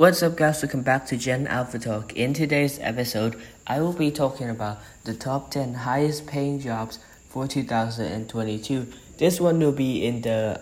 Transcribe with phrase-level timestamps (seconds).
[0.00, 0.62] What's up, guys?
[0.62, 2.14] Welcome back to Gen Alpha Talk.
[2.16, 7.46] In today's episode, I will be talking about the top 10 highest paying jobs for
[7.46, 8.86] 2022.
[9.18, 10.58] This one will be in the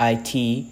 [0.00, 0.66] IT.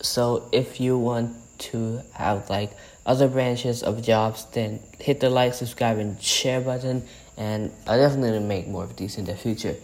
[0.00, 1.34] So, if you want
[1.72, 2.70] to have like
[3.04, 7.02] other branches of jobs, then hit the like, subscribe, and share button.
[7.36, 9.74] And I'll definitely make more of these in the future.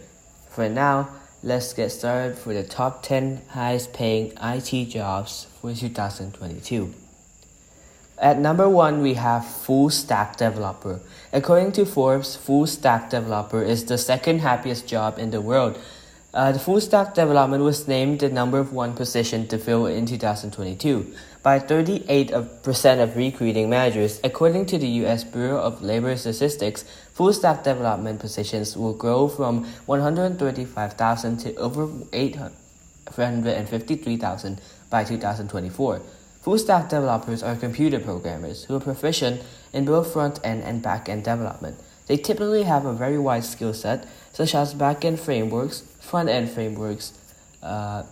[0.49, 1.09] For now,
[1.43, 6.95] let's get started for the top 10 highest paying IT jobs for 2022.
[8.17, 11.01] At number one, we have full stack developer.
[11.33, 15.77] According to Forbes, full stack developer is the second happiest job in the world.
[16.33, 21.13] Uh, the full stack development was named the number one position to fill in 2022
[21.43, 24.19] by 38% of recruiting managers.
[24.23, 25.23] According to the U.S.
[25.23, 34.61] Bureau of Labor Statistics, full stack development positions will grow from 135,000 to over 853,000
[34.89, 36.01] by 2024.
[36.45, 39.41] Full stack developers are computer programmers who are proficient
[39.73, 41.79] in both front end and back end development.
[42.05, 46.51] They typically have a very wide skill set, such as back end frameworks, front end
[46.51, 47.13] frameworks,
[47.63, 48.03] uh,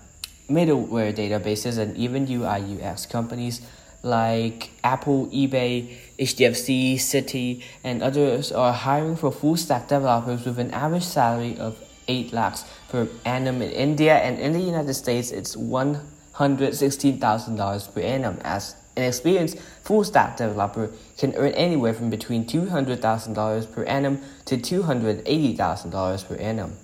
[0.49, 3.61] middleware databases, and even UI UX companies
[4.01, 10.71] like Apple, eBay, HDFC, Citi, and others are hiring for full stack developers with an
[10.71, 15.55] average salary of 8 lakhs per annum in India, and in the United States, it's
[15.55, 16.01] 1
[16.35, 23.71] $116,000 per annum as an experienced full stack developer can earn anywhere from between $200,000
[23.71, 26.77] per annum to $280,000 per annum.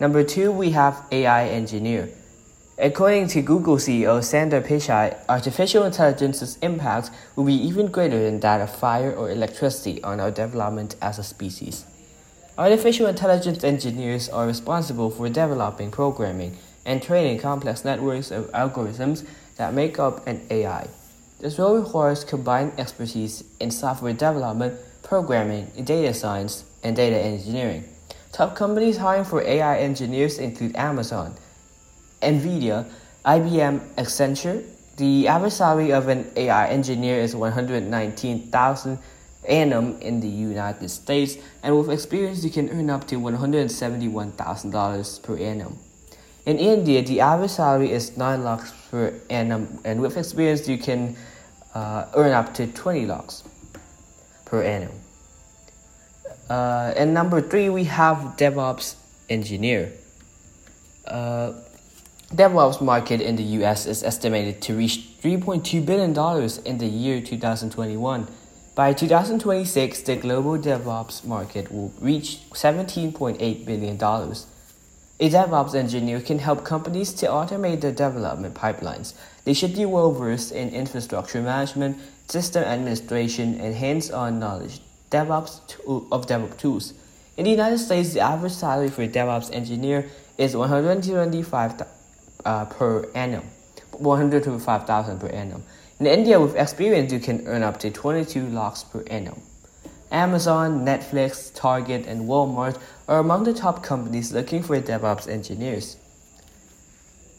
[0.00, 2.10] Number two, we have AI engineer.
[2.80, 8.60] According to Google CEO Sundar Pichai, artificial intelligence's impact will be even greater than that
[8.60, 11.84] of fire or electricity on our development as a species.
[12.56, 16.56] Artificial intelligence engineers are responsible for developing programming
[16.88, 20.88] and training complex networks of algorithms that make up an AI.
[21.38, 27.84] This role requires combined expertise in software development, programming, data science, and data engineering.
[28.32, 31.34] Top companies hiring for AI engineers include Amazon,
[32.22, 32.86] Nvidia,
[33.24, 34.64] IBM, Accenture.
[34.96, 38.98] The average salary of an AI engineer is 119,000
[39.46, 45.36] annum in the United States, and with experience, you can earn up to $171,000 per
[45.36, 45.78] annum.
[46.46, 51.16] In India, the average salary is 9 lakhs per annum, and with experience, you can
[51.74, 53.44] uh, earn up to 20 lakhs
[54.44, 54.92] per annum.
[56.48, 58.96] Uh, and number three, we have DevOps
[59.28, 59.92] engineer.
[61.06, 61.52] Uh,
[62.34, 66.10] DevOps market in the US is estimated to reach $3.2 billion
[66.64, 68.28] in the year 2021.
[68.74, 73.98] By 2026, the global DevOps market will reach $17.8 billion.
[75.20, 79.14] A DevOps engineer can help companies to automate their development pipelines.
[79.44, 81.98] They should be well versed in infrastructure management,
[82.28, 84.80] system administration, and hands on knowledge
[85.10, 85.58] DevOps
[86.12, 86.94] of DevOps tools.
[87.36, 91.82] In the United States, the average salary for a DevOps engineer is 125
[92.44, 93.42] uh, per annum,
[93.98, 95.64] 125,000 per annum.
[95.98, 99.42] In India, with experience, you can earn up to 22 lakhs per annum.
[100.10, 105.96] Amazon, Netflix, Target, and Walmart are among the top companies looking for DevOps engineers.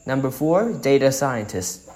[0.05, 1.89] Number four, data scientists.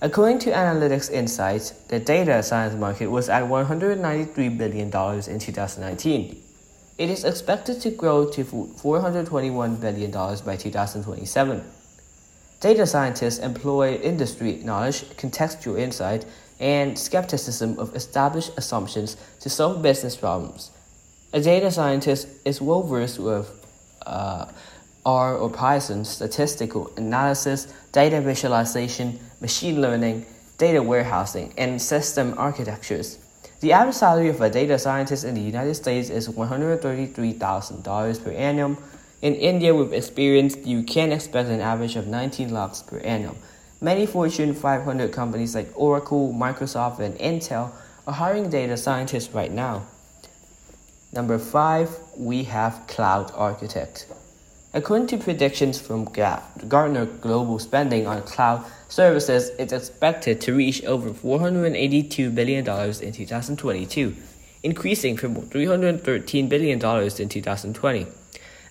[0.00, 6.42] According to Analytics Insights, the data science market was at $193 billion in 2019.
[6.98, 11.64] It is expected to grow to $421 billion by 2027.
[12.60, 16.24] Data scientists employ industry knowledge, contextual insight,
[16.60, 20.70] and skepticism of established assumptions to solve business problems.
[21.32, 23.50] A data scientist is well versed with
[24.06, 24.46] uh,
[25.04, 30.26] R or Python, statistical analysis, data visualization, machine learning,
[30.58, 33.18] data warehousing, and system architectures.
[33.60, 38.76] The average salary of a data scientist in the United States is $133,000 per annum.
[39.22, 43.36] In India, with experience, you can expect an average of 19 lakhs per annum.
[43.82, 47.72] Many Fortune 500 companies like Oracle, Microsoft, and Intel
[48.06, 49.82] are hiring data scientists right now.
[51.12, 54.06] Number five, we have cloud architect.
[54.72, 61.10] According to predictions from Gartner Global Spending on cloud services, it's expected to reach over
[61.10, 64.14] $482 billion in 2022,
[64.62, 68.06] increasing from $313 billion in 2020.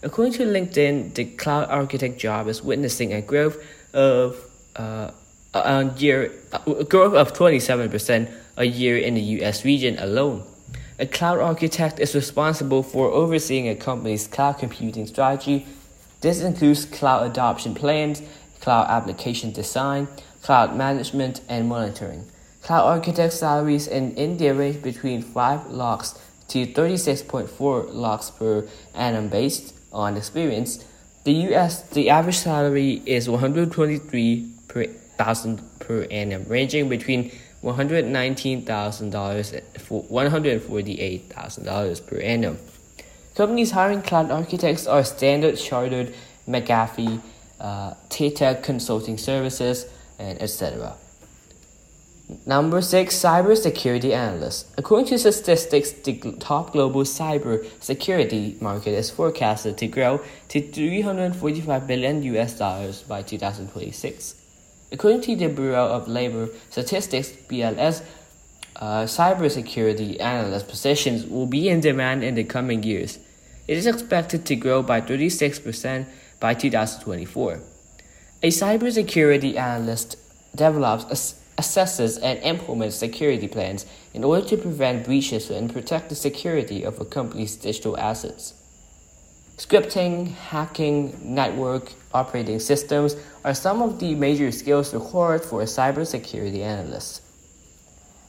[0.03, 3.61] According to LinkedIn, the cloud architect job is witnessing a growth
[3.93, 5.11] of uh,
[5.53, 10.43] a year a growth of 27% a year in the US region alone.
[10.99, 15.65] A cloud architect is responsible for overseeing a company's cloud computing strategy.
[16.21, 18.21] This includes cloud adoption plans,
[18.59, 20.07] cloud application design,
[20.43, 22.27] cloud management, and monitoring.
[22.61, 26.19] Cloud architect salaries in India range between 5 lakhs
[26.49, 30.85] to 36.4 lakhs per annum based on experience.
[31.23, 37.29] The US, the average salary is 123 per thousand per annum, ranging between
[37.63, 39.13] $119,000 and
[39.75, 42.57] $148,000 per annum.
[43.35, 46.15] Companies hiring cloud architects are Standard Chartered,
[46.47, 47.21] McAfee,
[47.59, 49.85] uh, Tata Consulting Services,
[50.17, 50.95] and etc.
[52.45, 54.67] Number six, cybersecurity analyst.
[54.77, 61.87] According to statistics, the top global cyber security market is forecasted to grow to 345
[61.87, 64.40] billion US dollars by 2026.
[64.91, 68.03] According to the Bureau of Labor Statistics (BLS),
[68.75, 73.17] uh, cybersecurity analyst positions will be in demand in the coming years.
[73.69, 76.07] It is expected to grow by 36%
[76.41, 77.59] by 2024.
[78.43, 80.17] A cybersecurity analyst
[80.53, 86.83] develops, assesses, and implements security plans in order to prevent breaches and protect the security
[86.83, 88.55] of a company's digital assets.
[89.57, 96.59] Scripting, hacking, network operating systems are some of the major skills required for a cybersecurity
[96.59, 97.21] analyst.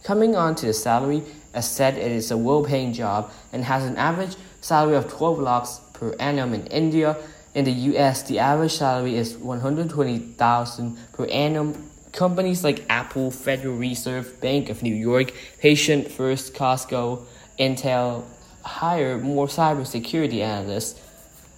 [0.05, 1.23] Coming on to the salary,
[1.55, 5.39] as said, it is a well paying job and has an average salary of 12
[5.39, 7.17] lakhs per annum in India.
[7.55, 11.91] In the US, the average salary is 120,000 per annum.
[12.13, 17.25] Companies like Apple, Federal Reserve Bank of New York, Patient First, Costco,
[17.59, 18.25] Intel
[18.65, 21.01] hire more cybersecurity analysts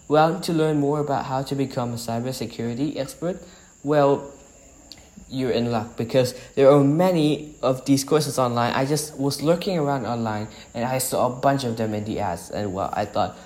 [0.08, 3.42] well, to learn more about how to become a cybersecurity expert,
[3.82, 4.30] well,
[5.30, 8.72] you're in luck because there are many of these courses online.
[8.72, 12.20] I just was looking around online and I saw a bunch of them in the
[12.20, 13.36] ads, and well, I thought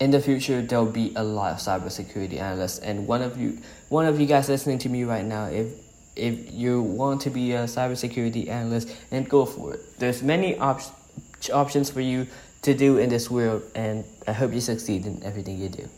[0.00, 2.78] in the future there'll be a lot of cybersecurity analysts.
[2.78, 3.58] And one of you,
[3.88, 5.68] one of you guys listening to me right now, if
[6.16, 9.98] if you want to be a cybersecurity analyst, and go for it.
[9.98, 10.80] There's many op-
[11.52, 12.26] options for you
[12.64, 15.88] to do in this world, and I hope you succeed in everything you do.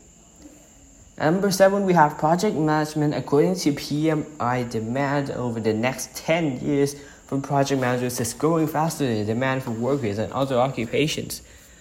[1.19, 3.15] Number seven, we have project management.
[3.15, 6.95] According to PMI, demand over the next 10 years
[7.27, 11.41] from project managers is growing faster than the demand for workers and other occupations.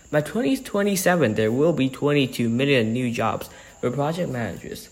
[0.10, 3.50] By 2027, there will be 22 million new jobs
[3.82, 4.90] for project managers.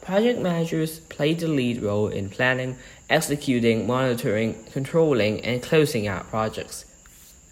[0.00, 2.76] Project managers play the lead role in planning,
[3.08, 6.84] executing, monitoring, controlling, and closing out projects.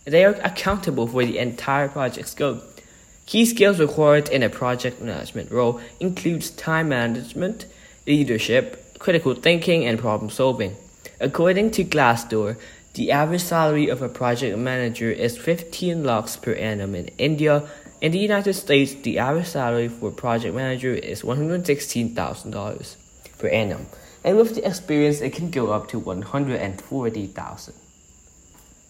[0.05, 2.81] They are accountable for the entire project scope.
[3.27, 7.67] Key skills required in a project management role includes time management,
[8.07, 10.75] leadership, critical thinking, and problem solving.
[11.21, 12.57] According to Glassdoor,
[12.95, 17.63] the average salary of a project manager is 15 lakhs per annum in India.
[18.01, 22.97] In the United States, the average salary for a project manager is $116,000
[23.39, 23.87] per annum,
[24.25, 27.82] and with the experience, it can go up to $140,000.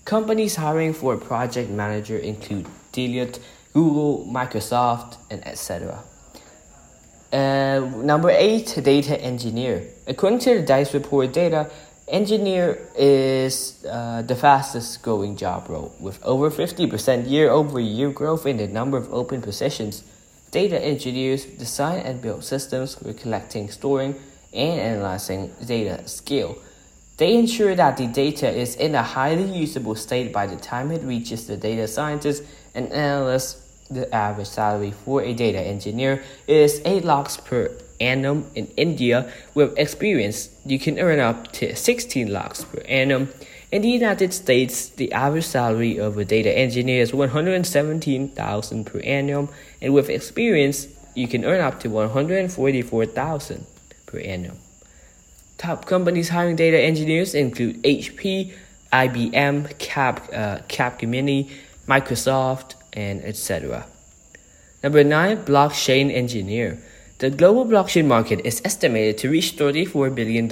[0.05, 3.39] Companies hiring for a project manager include Deloitte,
[3.73, 6.03] Google, Microsoft, and etc.
[7.33, 9.87] Uh, number eight, data engineer.
[10.07, 11.71] According to the DICE report data,
[12.09, 18.45] engineer is uh, the fastest growing job role, with over 50% year over year growth
[18.45, 20.03] in the number of open positions.
[20.51, 24.17] Data engineers design and build systems for collecting, storing,
[24.53, 26.59] and analyzing data at scale.
[27.23, 31.05] They ensure that the data is in a highly usable state by the time it
[31.05, 33.63] reaches the data scientists and analysts.
[33.89, 39.31] The average salary for a data engineer is 8 lakhs per annum in India.
[39.55, 43.29] With experience, you can earn up to 16 lakhs per annum.
[43.71, 49.49] In the United States, the average salary of a data engineer is 117,000 per annum,
[49.81, 53.67] and with experience, you can earn up to 144,000
[54.07, 54.59] per annum.
[55.63, 58.53] Top companies hiring data engineers include HP,
[58.93, 61.51] IBM, Cap, uh, Capgemini,
[61.87, 63.87] Microsoft, and etc.
[64.83, 65.45] Number 9.
[65.45, 66.83] Blockchain Engineer.
[67.19, 70.49] The global blockchain market is estimated to reach $34 billion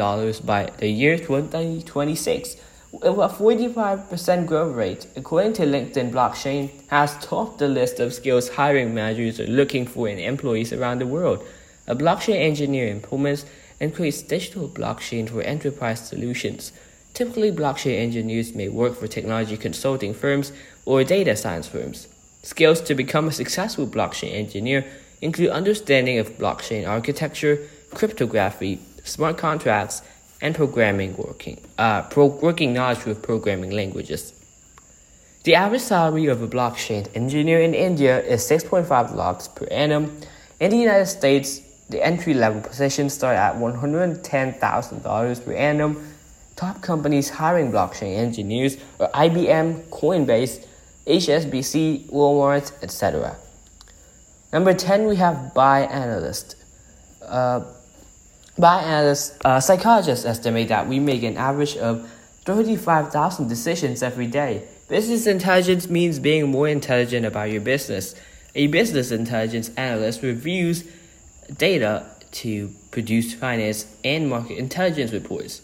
[0.46, 2.56] by the year 2026,
[2.92, 5.08] with a 45% growth rate.
[5.16, 10.08] According to LinkedIn, blockchain has topped the list of skills hiring managers are looking for
[10.08, 11.44] in employees around the world.
[11.88, 13.44] A blockchain engineer implements
[13.80, 16.72] and creates digital blockchain for enterprise solutions.
[17.14, 20.52] Typically, blockchain engineers may work for technology consulting firms
[20.84, 22.06] or data science firms.
[22.42, 24.84] Skills to become a successful blockchain engineer
[25.20, 30.02] include understanding of blockchain architecture, cryptography, smart contracts,
[30.40, 34.32] and programming working, uh, pro- working knowledge with programming languages.
[35.44, 40.20] The average salary of a blockchain engineer in India is 6.5 lakhs per annum.
[40.60, 46.10] In the United States, the entry level positions start at $110,000 per annum
[46.60, 50.66] top companies hiring blockchain engineers are IBM, Coinbase,
[51.06, 53.36] HSBC, Walmart, etc.
[54.52, 56.56] Number 10, we have buy analyst.
[57.22, 57.64] Uh,
[58.58, 62.06] buy analysts, uh, psychologists estimate that we make an average of
[62.44, 64.68] 35,000 decisions every day.
[64.88, 68.14] Business intelligence means being more intelligent about your business.
[68.54, 70.84] A business intelligence analyst reviews
[71.56, 75.62] data to produce finance and market intelligence reports.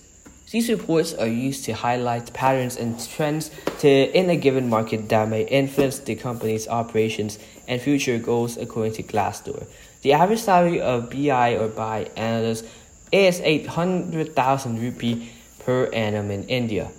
[0.50, 3.50] These reports are used to highlight patterns and trends
[3.80, 8.94] to, in a given market that may influence the company's operations and future goals according
[8.94, 9.66] to Glassdoor.
[10.02, 12.68] The average salary of BI or buy analysts
[13.10, 16.90] is 800,000 rupee per annum in India.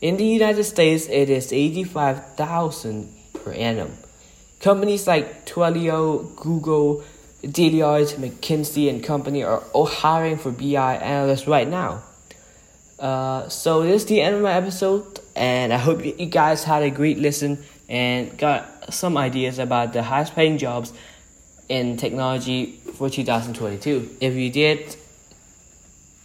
[0.00, 3.92] In the United States, it is 85,000 per annum.
[4.60, 7.02] Companies like Twilio, Google,
[7.42, 12.02] Deloitte, McKinsey, and company are all hiring for BI analysts right now.
[12.98, 16.82] Uh, so this is the end of my episode, and I hope you guys had
[16.82, 20.92] a great listen and got some ideas about the highest paying jobs
[21.68, 24.16] in technology for 2022.
[24.20, 24.96] If you did,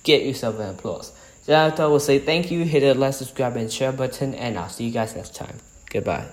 [0.03, 1.13] get yourself an applause.
[1.43, 4.69] So I will say thank you, hit the like, subscribe, and share button, and I'll
[4.69, 5.57] see you guys next time.
[5.91, 6.27] Goodbye.